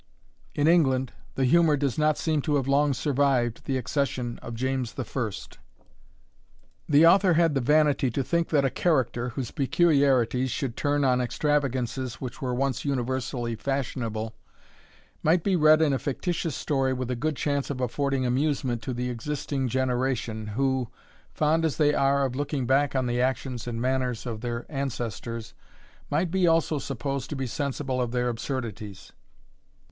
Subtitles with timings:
[0.55, 4.95] In England, the humour does not seem to have long survived the accession of James
[4.97, 5.31] I.
[6.89, 11.21] The author had the vanity to think that a character, whose peculiarities should turn on
[11.21, 14.33] extravagances which were once universally fashionable,
[15.21, 18.95] might be read in a fictitious story with a good chance of affording amusement to
[18.95, 20.87] the existing generation, who,
[21.31, 25.53] fond as they are of looking back on the actions and manners of their ancestors,
[26.09, 29.11] might be also supposed to be sensible of their absurdities.